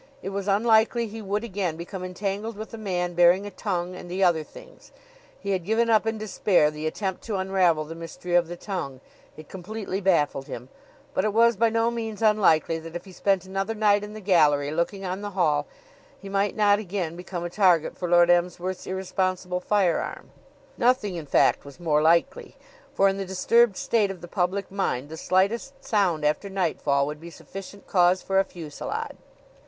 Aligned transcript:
It 0.23 0.29
was 0.29 0.47
unlikely 0.47 1.05
he 1.05 1.21
would 1.21 1.43
again 1.43 1.77
become 1.77 2.03
entangled 2.03 2.57
with 2.57 2.73
a 2.73 2.77
man 2.79 3.13
bearing 3.13 3.45
a 3.45 3.51
tongue 3.51 3.93
and 3.95 4.09
the 4.09 4.23
other 4.23 4.43
things 4.43 4.91
he 5.39 5.51
had 5.51 5.63
given 5.63 5.91
up 5.91 6.07
in 6.07 6.17
despair 6.17 6.71
the 6.71 6.87
attempt 6.87 7.21
to 7.25 7.35
unravel 7.35 7.85
the 7.85 7.93
mystery 7.93 8.33
of 8.33 8.47
the 8.47 8.55
tongue; 8.55 8.99
it 9.37 9.47
completely 9.47 10.01
baffled 10.01 10.47
him 10.47 10.69
but 11.13 11.23
it 11.23 11.31
was 11.33 11.55
by 11.55 11.69
no 11.69 11.91
means 11.91 12.23
unlikely 12.23 12.79
that 12.79 12.95
if 12.95 13.05
he 13.05 13.11
spent 13.11 13.45
another 13.45 13.75
night 13.75 14.03
in 14.03 14.13
the 14.13 14.21
gallery 14.21 14.71
looking 14.71 15.05
on 15.05 15.21
the 15.21 15.29
hall 15.37 15.67
he 16.19 16.27
might 16.27 16.55
not 16.55 16.79
again 16.79 17.15
become 17.15 17.43
a 17.43 17.49
target 17.51 17.95
for 17.95 18.09
Lord 18.09 18.31
Emsworth's 18.31 18.87
irresponsible 18.87 19.59
firearm. 19.59 20.31
Nothing, 20.79 21.13
in 21.15 21.27
fact, 21.27 21.63
was 21.63 21.79
more 21.79 22.01
likely; 22.01 22.55
for 22.91 23.07
in 23.07 23.17
the 23.17 23.23
disturbed 23.25 23.77
state 23.77 24.09
of 24.09 24.21
the 24.21 24.27
public 24.27 24.71
mind 24.71 25.09
the 25.09 25.15
slightest 25.15 25.83
sound 25.85 26.25
after 26.25 26.49
nightfall 26.49 27.05
would 27.05 27.21
be 27.21 27.29
sufficient 27.29 27.85
cause 27.85 28.23
for 28.23 28.39
a 28.39 28.43
fusillade. 28.43 29.17